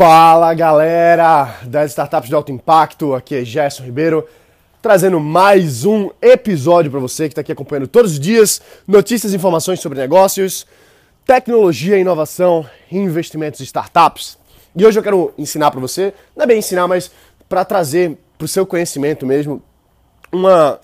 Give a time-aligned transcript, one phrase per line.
[0.00, 4.26] Fala galera das startups de alto impacto, aqui é Gerson Ribeiro,
[4.80, 9.36] trazendo mais um episódio para você que está aqui acompanhando todos os dias notícias e
[9.36, 10.66] informações sobre negócios,
[11.26, 14.38] tecnologia, inovação e investimentos de startups.
[14.74, 17.10] E hoje eu quero ensinar para você, não é bem ensinar, mas
[17.46, 19.62] para trazer para o seu conhecimento mesmo
[20.32, 20.80] uma,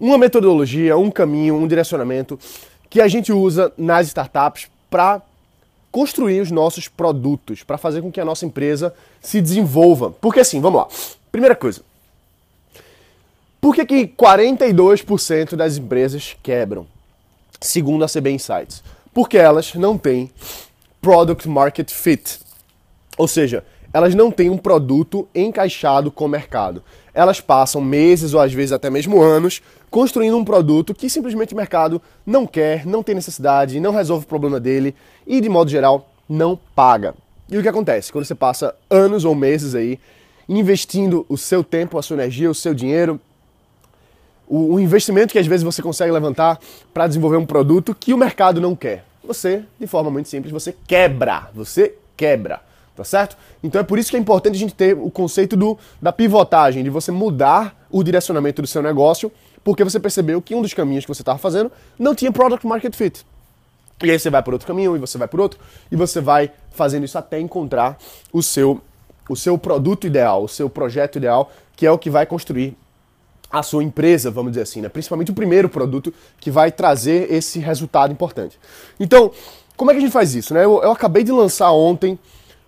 [0.00, 2.36] uma metodologia, um caminho, um direcionamento
[2.90, 5.22] que a gente usa nas startups para
[5.96, 10.10] construir os nossos produtos, para fazer com que a nossa empresa se desenvolva.
[10.10, 10.88] Porque assim, vamos lá.
[11.32, 11.80] Primeira coisa.
[13.58, 16.86] Por que, que 42% das empresas quebram?
[17.62, 18.84] Segundo a CB Insights.
[19.14, 20.30] Porque elas não têm
[21.00, 22.40] product market fit.
[23.16, 26.84] Ou seja, elas não têm um produto encaixado com o mercado.
[27.16, 31.56] Elas passam meses ou às vezes até mesmo anos construindo um produto que simplesmente o
[31.56, 34.94] mercado não quer, não tem necessidade, não resolve o problema dele
[35.26, 37.14] e de modo geral não paga.
[37.50, 38.12] E o que acontece?
[38.12, 39.98] Quando você passa anos ou meses aí
[40.46, 43.18] investindo o seu tempo, a sua energia, o seu dinheiro,
[44.46, 46.60] o, investimento que às vezes você consegue levantar
[46.92, 49.06] para desenvolver um produto que o mercado não quer.
[49.24, 52.60] Você, de forma muito simples, você quebra, você quebra
[52.96, 53.36] tá certo?
[53.62, 56.82] Então é por isso que é importante a gente ter o conceito do, da pivotagem,
[56.82, 59.30] de você mudar o direcionamento do seu negócio,
[59.62, 62.94] porque você percebeu que um dos caminhos que você estava fazendo não tinha product market
[62.94, 63.26] fit.
[64.02, 65.58] E aí você vai por outro caminho, e você vai por outro,
[65.90, 67.98] e você vai fazendo isso até encontrar
[68.32, 68.80] o seu,
[69.28, 72.76] o seu produto ideal, o seu projeto ideal, que é o que vai construir
[73.50, 74.88] a sua empresa, vamos dizer assim, né?
[74.88, 78.58] principalmente o primeiro produto que vai trazer esse resultado importante.
[78.98, 79.30] Então,
[79.76, 80.52] como é que a gente faz isso?
[80.52, 80.64] Né?
[80.64, 82.18] Eu, eu acabei de lançar ontem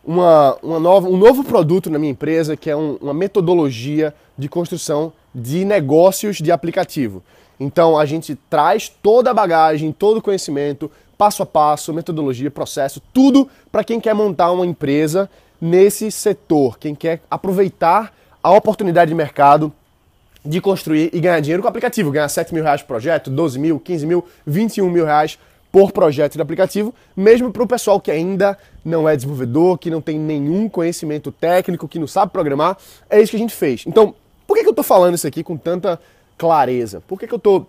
[0.09, 4.49] uma, uma nova, um novo produto na minha empresa, que é um, uma metodologia de
[4.49, 7.23] construção de negócios de aplicativo.
[7.61, 13.03] Então a gente traz toda a bagagem, todo o conhecimento, passo a passo, metodologia, processo,
[13.13, 15.29] tudo para quem quer montar uma empresa
[15.61, 19.71] nesse setor, quem quer aproveitar a oportunidade de mercado
[20.43, 23.59] de construir e ganhar dinheiro com o aplicativo, ganhar 7 mil reais por projeto, 12
[23.59, 25.39] mil, 15 mil, 21 mil reais
[25.71, 30.01] por projeto de aplicativo, mesmo para o pessoal que ainda não é desenvolvedor, que não
[30.01, 32.77] tem nenhum conhecimento técnico, que não sabe programar.
[33.11, 33.85] É isso que a gente fez.
[33.87, 34.15] Então,
[34.47, 36.01] por que, que eu estou falando isso aqui com tanta
[36.39, 37.03] clareza?
[37.07, 37.69] Por que, que eu estou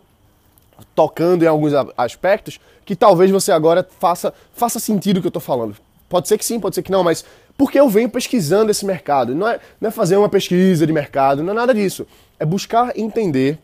[0.95, 5.41] tocando em alguns aspectos que talvez você agora faça, faça sentido o que eu estou
[5.41, 5.75] falando?
[6.07, 7.25] Pode ser que sim, pode ser que não, mas
[7.57, 9.35] porque eu venho pesquisando esse mercado.
[9.35, 12.07] Não é, não é fazer uma pesquisa de mercado, não é nada disso.
[12.39, 13.59] É buscar entender,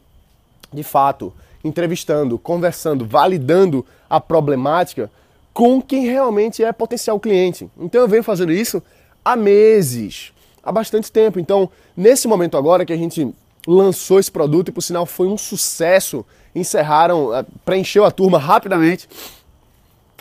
[0.74, 3.86] de fato, entrevistando, conversando, validando
[4.16, 5.12] a problemática
[5.54, 7.70] com quem realmente é potencial cliente.
[7.80, 8.82] Então eu venho fazendo isso
[9.24, 10.34] há meses,
[10.64, 11.40] há bastante tempo.
[11.40, 13.34] Então, nesse momento agora que a gente
[13.66, 19.08] lançou esse produto e por sinal foi um sucesso, encerraram, eh, preencheu a turma rapidamente,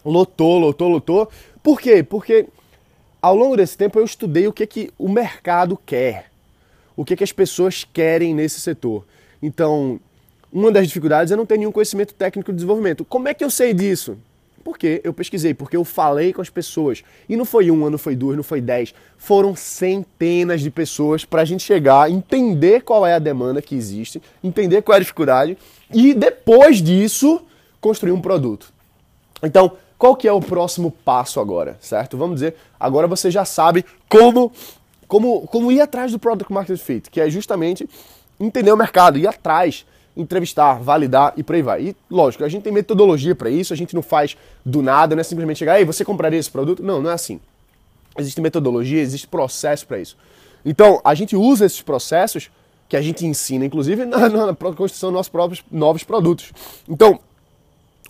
[0.05, 1.29] lotou, lotou, lotou.
[1.63, 2.03] Por quê?
[2.03, 2.47] Porque
[3.21, 6.31] ao longo desse tempo eu estudei o que que o mercado quer,
[6.97, 9.05] o que que as pessoas querem nesse setor.
[9.43, 10.01] Então,
[10.55, 13.05] uma das dificuldades é não ter nenhum conhecimento técnico de desenvolvimento.
[13.05, 14.17] Como é que eu sei disso?
[14.63, 17.03] Porque eu pesquisei, porque eu falei com as pessoas.
[17.29, 18.95] E não foi uma, não foi duas, não foi dez.
[19.19, 24.23] Foram centenas de pessoas para a gente chegar, entender qual é a demanda que existe,
[24.45, 25.59] entender qual é a dificuldade
[25.93, 27.43] e depois disso
[27.81, 28.73] construir um produto.
[29.43, 32.17] Então, qual que é o próximo passo agora, certo?
[32.17, 34.53] Vamos dizer, agora você já sabe como,
[35.09, 37.89] como, como ir atrás do Product Market Fit, que é justamente
[38.39, 39.85] entender o mercado, ir atrás
[40.17, 41.83] entrevistar, validar e por aí vai.
[41.83, 45.21] E lógico, a gente tem metodologia para isso, a gente não faz do nada, não
[45.21, 46.83] é simplesmente chegar, ei, você compraria esse produto?
[46.83, 47.41] Não, não é assim.
[48.19, 50.17] Existe metodologia, existe processo para isso.
[50.65, 52.51] Então, a gente usa esses processos
[52.89, 56.53] que a gente ensina, inclusive, na, na construção dos nossos próprios novos produtos.
[56.89, 57.19] Então,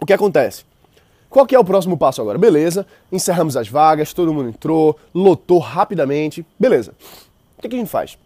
[0.00, 0.64] o que acontece?
[1.30, 2.38] Qual que é o próximo passo agora?
[2.38, 6.94] Beleza, encerramos as vagas, todo mundo entrou, lotou rapidamente, beleza.
[7.58, 8.16] O que, que a gente faz?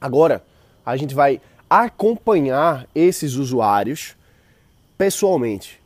[0.00, 0.44] Agora,
[0.84, 1.40] a gente vai
[1.80, 4.14] acompanhar esses usuários
[4.98, 5.80] pessoalmente.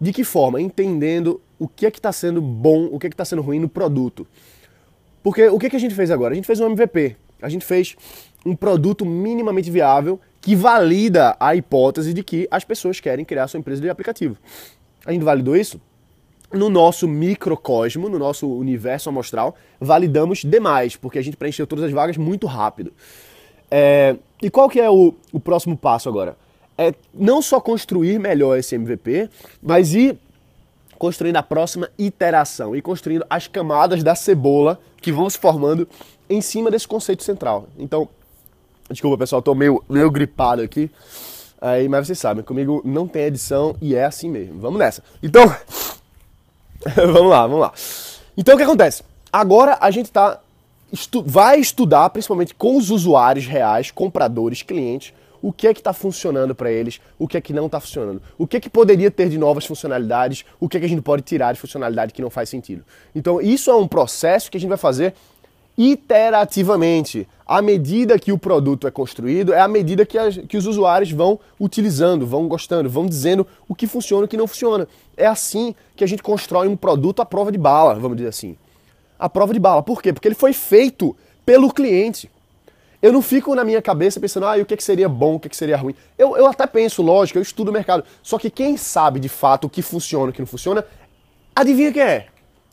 [0.00, 0.58] De que forma?
[0.60, 3.58] Entendendo o que é que está sendo bom, o que é que está sendo ruim
[3.58, 4.26] no produto.
[5.22, 6.32] Porque o que, é que a gente fez agora?
[6.32, 7.14] A gente fez um MVP.
[7.42, 7.94] A gente fez
[8.44, 13.58] um produto minimamente viável que valida a hipótese de que as pessoas querem criar sua
[13.58, 14.38] empresa de aplicativo.
[15.04, 15.78] A gente validou isso?
[16.52, 21.92] No nosso microcosmo, no nosso universo amostral, validamos demais, porque a gente preencheu todas as
[21.92, 22.92] vagas muito rápido.
[23.70, 26.36] É, e qual que é o, o próximo passo agora?
[26.76, 29.30] É não só construir melhor esse MVP,
[29.62, 30.18] mas ir
[30.98, 35.88] construindo a próxima iteração e construindo as camadas da cebola que vão se formando
[36.28, 37.68] em cima desse conceito central.
[37.78, 38.08] Então,
[38.90, 40.90] desculpa pessoal, tô meio, meio gripado aqui,
[41.60, 44.58] aí, mas vocês sabem, comigo não tem edição e é assim mesmo.
[44.58, 45.02] Vamos nessa.
[45.22, 45.44] Então,
[46.94, 47.72] vamos lá, vamos lá.
[48.36, 49.02] Então o que acontece?
[49.36, 50.40] agora a gente tá,
[50.92, 55.12] estu vai estudar, principalmente com os usuários reais, compradores, clientes,
[55.42, 58.20] o que é que está funcionando para eles, o que é que não está funcionando,
[58.38, 61.02] o que é que poderia ter de novas funcionalidades, o que é que a gente
[61.02, 62.84] pode tirar de funcionalidade que não faz sentido.
[63.14, 65.14] Então, isso é um processo que a gente vai fazer
[65.76, 67.28] iterativamente.
[67.46, 71.12] À medida que o produto é construído, é à medida que, as, que os usuários
[71.12, 74.88] vão utilizando, vão gostando, vão dizendo o que funciona e o que não funciona.
[75.16, 78.56] É assim que a gente constrói um produto à prova de bala, vamos dizer assim.
[79.18, 79.82] À prova de bala.
[79.82, 80.12] Por quê?
[80.12, 82.30] Porque ele foi feito pelo cliente.
[83.00, 85.40] Eu não fico na minha cabeça pensando, ah, o que, é que seria bom, o
[85.40, 85.94] que, é que seria ruim.
[86.18, 88.04] Eu, eu até penso, lógico, eu estudo o mercado.
[88.22, 90.84] Só que quem sabe de fato o que funciona e o que não funciona,
[91.54, 92.26] adivinha quem é?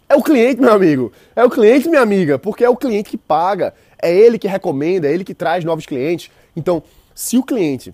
[0.08, 1.12] É o cliente, meu amigo.
[1.36, 3.74] É o cliente, minha amiga, porque é o cliente que paga.
[4.02, 6.30] É ele que recomenda, é ele que traz novos clientes.
[6.56, 7.94] Então, se o cliente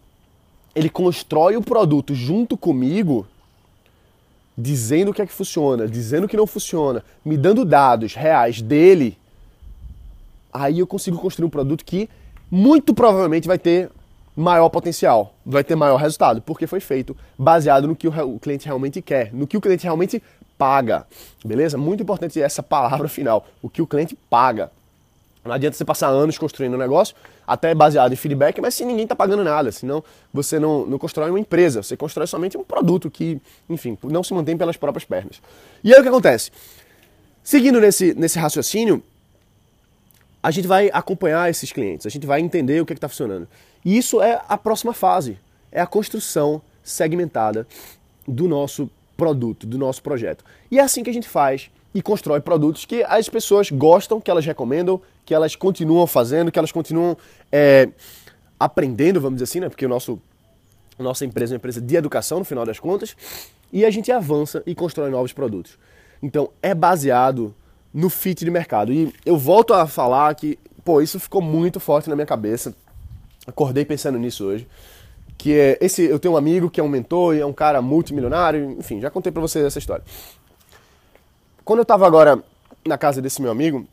[0.75, 3.27] ele constrói o produto junto comigo,
[4.59, 9.17] dizendo o que é que funciona, dizendo que não funciona, me dando dados reais dele,
[10.51, 12.09] aí eu consigo construir um produto que
[12.51, 13.89] muito provavelmente vai ter
[14.35, 19.01] maior potencial, vai ter maior resultado, porque foi feito baseado no que o cliente realmente
[19.01, 20.21] quer, no que o cliente realmente
[20.57, 21.07] paga.
[21.43, 21.77] Beleza?
[21.77, 24.71] Muito importante essa palavra final, o que o cliente paga.
[25.43, 27.15] Não adianta você passar anos construindo um negócio,
[27.47, 30.03] até baseado em feedback, mas se ninguém está pagando nada, senão
[30.33, 34.33] você não, não constrói uma empresa, você constrói somente um produto que, enfim, não se
[34.33, 35.41] mantém pelas próprias pernas.
[35.83, 36.51] E aí o que acontece?
[37.41, 39.01] Seguindo nesse, nesse raciocínio,
[40.43, 43.47] a gente vai acompanhar esses clientes, a gente vai entender o que é está funcionando.
[43.83, 45.37] E isso é a próxima fase,
[45.71, 47.65] é a construção segmentada
[48.27, 50.43] do nosso produto, do nosso projeto.
[50.69, 54.29] E é assim que a gente faz e constrói produtos que as pessoas gostam, que
[54.29, 57.15] elas recomendam, que elas continuam fazendo, que elas continuam
[57.51, 57.87] é,
[58.59, 59.69] aprendendo, vamos dizer assim, né?
[59.69, 60.19] Porque o nosso,
[60.97, 63.15] a nossa empresa é uma empresa de educação, no final das contas,
[63.71, 65.77] e a gente avança e constrói novos produtos.
[66.19, 67.53] Então, é baseado
[67.93, 68.91] no fit de mercado.
[68.91, 72.73] E eu volto a falar que, pô, isso ficou muito forte na minha cabeça.
[73.45, 74.67] Acordei pensando nisso hoje.
[75.37, 77.83] Que é esse, eu tenho um amigo que é um mentor e é um cara
[77.83, 80.03] multimilionário, enfim, já contei para vocês essa história.
[81.63, 82.43] Quando eu tava agora
[82.83, 83.87] na casa desse meu amigo,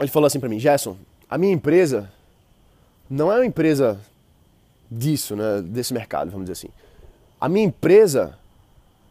[0.00, 0.96] ele falou assim para mim, Gerson,
[1.28, 2.10] a minha empresa
[3.08, 4.00] não é uma empresa
[4.90, 6.72] disso, né, desse mercado, vamos dizer assim.
[7.40, 8.38] A minha empresa,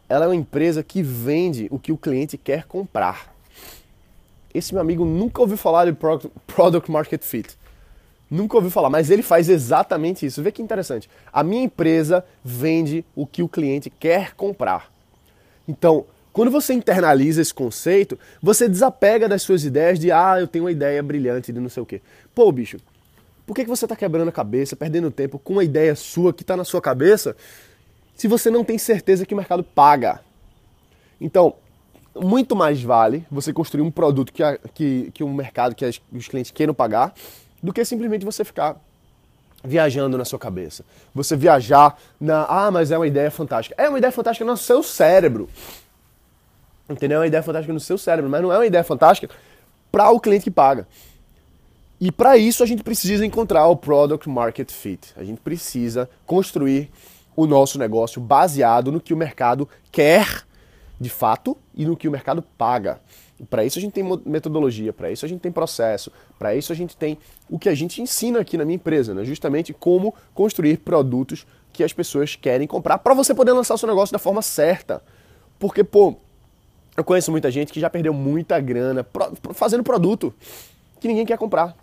[0.08, 3.32] ela é uma empresa que vende o que o cliente quer comprar.
[4.54, 5.96] Esse meu amigo nunca ouviu falar de
[6.46, 7.56] Product Market Fit.
[8.30, 10.42] Nunca ouviu falar, mas ele faz exatamente isso.
[10.42, 11.08] Vê que interessante.
[11.32, 14.90] A minha empresa vende o que o cliente quer comprar.
[15.68, 20.64] Então, quando você internaliza esse conceito, você desapega das suas ideias de, ah, eu tenho
[20.64, 22.00] uma ideia brilhante de não sei o quê.
[22.34, 22.78] Pô, bicho,
[23.46, 26.42] por que, que você está quebrando a cabeça, perdendo tempo com uma ideia sua que
[26.42, 27.36] está na sua cabeça,
[28.14, 30.20] se você não tem certeza que o mercado paga?
[31.20, 31.54] Então,
[32.14, 36.00] muito mais vale você construir um produto que, a, que, que um mercado, que as,
[36.12, 37.12] os clientes queiram pagar,
[37.62, 38.80] do que simplesmente você ficar
[39.64, 40.84] viajando na sua cabeça.
[41.14, 43.74] Você viajar na, ah, mas é uma ideia fantástica.
[43.78, 45.48] É uma ideia fantástica no seu cérebro.
[46.88, 47.18] Entendeu?
[47.18, 49.32] É uma ideia fantástica no seu cérebro, mas não é uma ideia fantástica
[49.90, 50.86] para o cliente que paga.
[52.00, 55.12] E para isso a gente precisa encontrar o product market fit.
[55.16, 56.90] A gente precisa construir
[57.36, 60.44] o nosso negócio baseado no que o mercado quer
[61.00, 63.00] de fato e no que o mercado paga.
[63.50, 66.76] Para isso a gente tem metodologia, para isso a gente tem processo, para isso a
[66.76, 67.18] gente tem
[67.50, 69.24] o que a gente ensina aqui na minha empresa, né?
[69.24, 73.88] justamente como construir produtos que as pessoas querem comprar para você poder lançar o seu
[73.88, 75.02] negócio da forma certa.
[75.58, 76.16] Porque, pô,
[76.96, 79.06] eu conheço muita gente que já perdeu muita grana
[79.54, 80.34] fazendo produto
[81.00, 81.76] que ninguém quer comprar.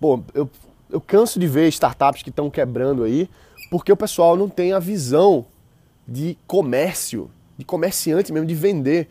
[0.00, 0.50] Pô, eu,
[0.90, 3.28] eu canso de ver startups que estão quebrando aí
[3.70, 5.46] porque o pessoal não tem a visão
[6.06, 9.08] de comércio de comerciante mesmo, de vender.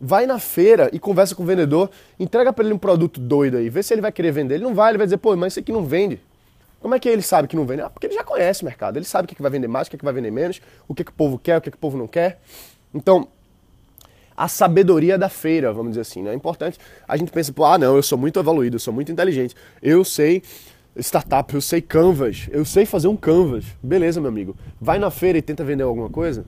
[0.00, 3.70] Vai na feira e conversa com o vendedor, entrega para ele um produto doido aí,
[3.70, 4.56] vê se ele vai querer vender.
[4.56, 6.20] Ele não vai, ele vai dizer, pô, mas isso aqui não vende.
[6.80, 7.82] Como é que ele sabe que não vende?
[7.82, 9.90] Ah, porque ele já conhece o mercado, ele sabe o que, vai vender mais, o
[9.90, 11.80] que, que vai vender menos, o que, que o povo quer, o que, que o
[11.80, 12.40] povo não quer.
[12.92, 13.28] Então,
[14.36, 16.32] a sabedoria da feira, vamos dizer assim, né?
[16.32, 16.78] É importante.
[17.06, 20.42] A gente pensa, ah, não, eu sou muito evoluído, eu sou muito inteligente, eu sei
[20.96, 23.64] startup, eu sei canvas, eu sei fazer um canvas.
[23.82, 24.56] Beleza, meu amigo.
[24.80, 26.44] Vai na feira e tenta vender alguma coisa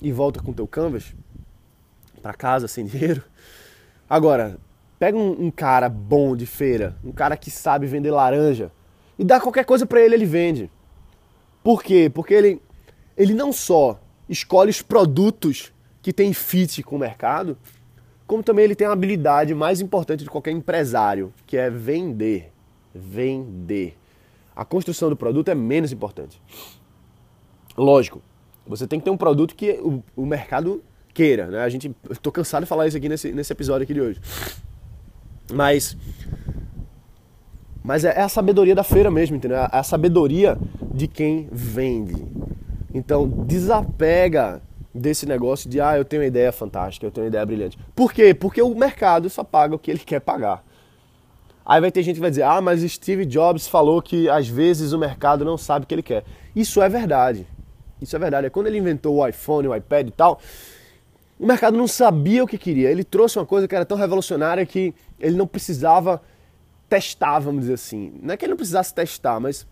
[0.00, 1.14] e volta com teu canvas
[2.22, 3.22] para casa sem dinheiro.
[4.08, 4.58] Agora,
[4.98, 8.70] pega um, um, cara bom de feira, um cara que sabe vender laranja
[9.18, 10.70] e dá qualquer coisa para ele, ele vende.
[11.62, 12.10] Por quê?
[12.12, 12.62] Porque ele,
[13.16, 15.72] ele não só escolhe os produtos
[16.02, 17.56] que tem fit com o mercado,
[18.26, 22.52] como também ele tem a habilidade mais importante de qualquer empresário, que é vender.
[22.94, 23.96] Vender.
[24.54, 26.42] A construção do produto é menos importante.
[27.76, 28.20] Lógico,
[28.66, 30.82] você tem que ter um produto que o, o mercado
[31.14, 31.60] queira, né?
[31.60, 34.20] A gente, tô cansado de falar isso aqui nesse, nesse episódio aqui de hoje.
[35.52, 35.96] Mas
[37.82, 39.58] mas é, é a sabedoria da feira mesmo, entendeu?
[39.58, 40.56] É a sabedoria
[40.94, 42.24] de quem vende.
[42.94, 44.62] Então, desapega
[44.94, 47.78] desse negócio de, ah, eu tenho uma ideia fantástica, eu tenho uma ideia brilhante.
[47.94, 48.34] Por quê?
[48.34, 50.64] Porque o mercado só paga o que ele quer pagar.
[51.64, 54.92] Aí vai ter gente que vai dizer, ah, mas Steve Jobs falou que às vezes
[54.92, 56.24] o mercado não sabe o que ele quer.
[56.54, 57.46] Isso é verdade.
[58.00, 58.48] Isso é verdade.
[58.48, 60.40] É quando ele inventou o iPhone, o iPad e tal,
[61.38, 62.90] o mercado não sabia o que queria.
[62.90, 66.20] Ele trouxe uma coisa que era tão revolucionária que ele não precisava
[66.88, 68.12] testar, vamos dizer assim.
[68.20, 69.66] Não é que ele não precisasse testar, mas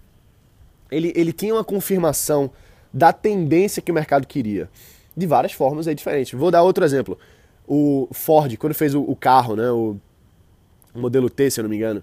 [0.90, 2.50] ele, ele tinha uma confirmação
[2.92, 4.70] da tendência que o mercado queria.
[5.16, 6.36] De várias formas é diferente.
[6.36, 7.18] Vou dar outro exemplo.
[7.66, 9.96] O Ford, quando fez o, carro, né, o
[10.94, 12.02] modelo T, se eu não me engano,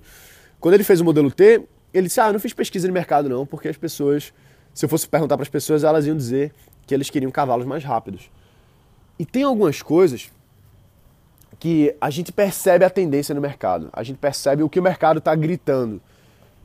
[0.60, 3.30] quando ele fez o modelo T, ele disse: Ah, eu não fiz pesquisa de mercado
[3.30, 4.34] não, porque as pessoas,
[4.74, 6.54] se eu fosse perguntar para as pessoas, elas iam dizer
[6.86, 8.30] que eles queriam cavalos mais rápidos.
[9.20, 10.32] E tem algumas coisas
[11.60, 15.18] que a gente percebe a tendência no mercado, a gente percebe o que o mercado
[15.18, 16.02] está gritando.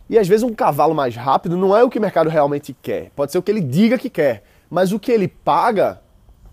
[0.09, 3.11] E às vezes um cavalo mais rápido não é o que o mercado realmente quer.
[3.17, 6.03] Pode ser o que ele diga que quer, mas o que ele paga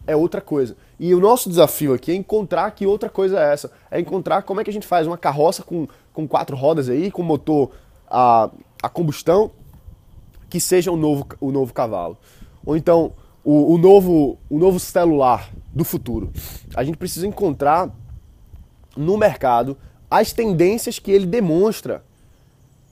[0.06, 0.76] é outra coisa.
[1.00, 3.72] E o nosso desafio aqui é encontrar que outra coisa é essa.
[3.90, 7.12] É encontrar como é que a gente faz uma carroça com, com quatro rodas aí,
[7.12, 7.72] com motor
[8.10, 8.50] a,
[8.82, 9.52] a combustão,
[10.50, 12.18] que seja o novo, o novo cavalo.
[12.66, 13.14] Ou então
[13.44, 16.32] o, o, novo, o novo celular do futuro.
[16.76, 17.90] A gente precisa encontrar
[18.98, 19.78] no mercado
[20.10, 22.04] as tendências que ele demonstra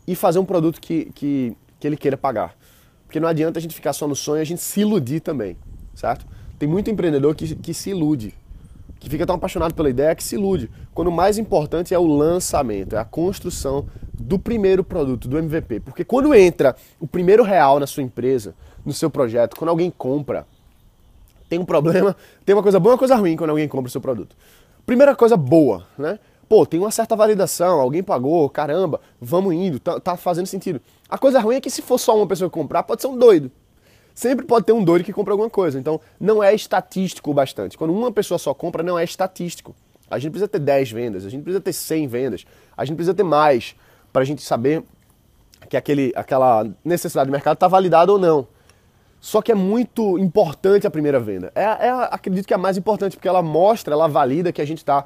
[0.05, 2.55] e fazer um produto que, que, que ele queira pagar.
[3.05, 5.57] Porque não adianta a gente ficar só no sonho, a gente se iludir também,
[5.95, 6.25] certo?
[6.57, 8.33] Tem muito empreendedor que, que se ilude,
[8.99, 10.69] que fica tão apaixonado pela ideia que se ilude.
[10.93, 15.81] Quando o mais importante é o lançamento, é a construção do primeiro produto, do MVP.
[15.81, 20.47] Porque quando entra o primeiro real na sua empresa, no seu projeto, quando alguém compra,
[21.47, 23.91] tem um problema, tem uma coisa boa e uma coisa ruim quando alguém compra o
[23.91, 24.35] seu produto.
[24.85, 26.19] Primeira coisa boa, né?
[26.49, 30.81] Pô, tem uma certa validação, alguém pagou, caramba, vamos indo, tá, tá fazendo sentido.
[31.09, 33.51] A coisa ruim é que se for só uma pessoa comprar, pode ser um doido.
[34.17, 35.77] Sempre pode ter um doido que compra alguma coisa.
[35.77, 37.77] Então, não é estatístico o bastante.
[37.77, 39.75] Quando uma pessoa só compra, não é estatístico.
[40.09, 42.45] A gente precisa ter 10 vendas, a gente precisa ter 100 vendas,
[42.75, 43.75] a gente precisa ter mais
[44.11, 44.83] para a gente saber
[45.69, 48.47] que aquele, aquela necessidade de mercado está validada ou não.
[49.21, 51.51] Só que é muito importante a primeira venda.
[51.53, 54.65] É, é, acredito que é a mais importante, porque ela mostra, ela valida que a
[54.65, 55.05] gente está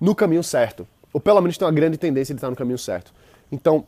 [0.00, 0.86] no caminho certo.
[1.12, 3.12] Ou pelo menos tem uma grande tendência de estar no caminho certo.
[3.50, 3.84] Então,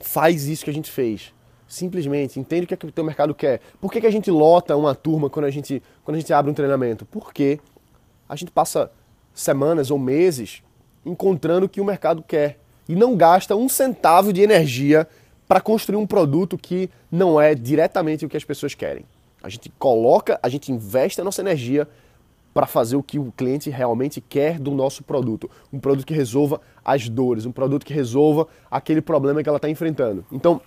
[0.00, 1.32] faz isso que a gente fez.
[1.70, 3.60] Simplesmente, entende o que, é que o teu mercado quer.
[3.80, 6.50] Por que, que a gente lota uma turma quando a, gente, quando a gente abre
[6.50, 7.06] um treinamento?
[7.06, 7.60] Porque
[8.28, 8.90] a gente passa
[9.32, 10.64] semanas ou meses
[11.06, 12.58] encontrando o que o mercado quer.
[12.88, 15.06] E não gasta um centavo de energia
[15.46, 19.04] para construir um produto que não é diretamente o que as pessoas querem.
[19.40, 21.86] A gente coloca, a gente investe a nossa energia
[22.52, 25.48] para fazer o que o cliente realmente quer do nosso produto.
[25.72, 29.70] Um produto que resolva as dores, um produto que resolva aquele problema que ela está
[29.70, 30.26] enfrentando.
[30.32, 30.60] Então,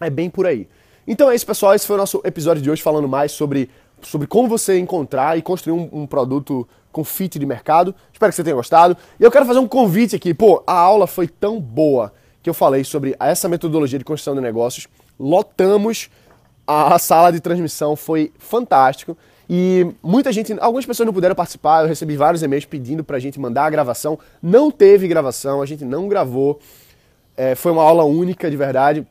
[0.00, 0.68] é bem por aí.
[1.06, 1.74] Então é isso, pessoal.
[1.74, 3.70] Esse foi o nosso episódio de hoje falando mais sobre,
[4.02, 7.94] sobre como você encontrar e construir um, um produto com fit de mercado.
[8.12, 8.96] Espero que você tenha gostado.
[9.18, 10.34] E eu quero fazer um convite aqui.
[10.34, 12.12] Pô, a aula foi tão boa
[12.42, 14.86] que eu falei sobre essa metodologia de construção de negócios.
[15.18, 16.10] Lotamos
[16.66, 19.16] a sala de transmissão, foi fantástico.
[19.48, 23.40] E muita gente, algumas pessoas não puderam participar, eu recebi vários e-mails pedindo pra gente
[23.40, 24.18] mandar a gravação.
[24.42, 26.60] Não teve gravação, a gente não gravou.
[27.34, 29.06] É, foi uma aula única de verdade.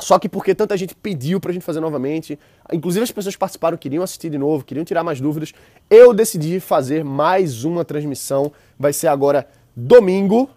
[0.00, 2.38] Só que porque tanta gente pediu pra gente fazer novamente,
[2.72, 5.52] inclusive as pessoas participaram queriam assistir de novo, queriam tirar mais dúvidas,
[5.88, 8.50] eu decidi fazer mais uma transmissão.
[8.78, 10.48] Vai ser agora domingo,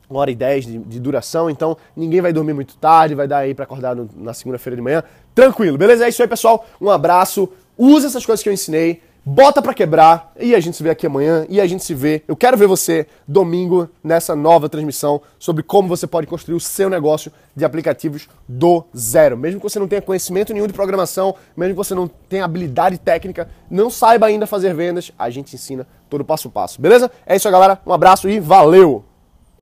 [0.08, 3.38] uma hora e dez de, de duração, então ninguém vai dormir muito tarde, vai dar
[3.38, 5.02] aí para acordar no, na segunda-feira de manhã.
[5.34, 6.04] Tranquilo, beleza?
[6.04, 6.64] É isso aí, pessoal.
[6.80, 7.48] Um abraço.
[7.76, 11.06] Use essas coisas que eu ensinei bota para quebrar e a gente se vê aqui
[11.06, 12.22] amanhã e a gente se vê.
[12.26, 16.88] Eu quero ver você domingo nessa nova transmissão sobre como você pode construir o seu
[16.88, 19.36] negócio de aplicativos do zero.
[19.36, 22.96] Mesmo que você não tenha conhecimento nenhum de programação, mesmo que você não tenha habilidade
[22.96, 26.80] técnica, não saiba ainda fazer vendas, a gente ensina todo passo a passo.
[26.80, 27.10] Beleza?
[27.26, 27.78] É isso galera.
[27.86, 29.04] Um abraço e valeu.